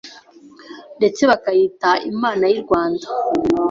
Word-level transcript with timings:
ndetse 0.97 1.21
bakayita 1.29 1.89
Imana 2.11 2.43
y’i 2.51 2.59
Rwanda. 2.63 3.07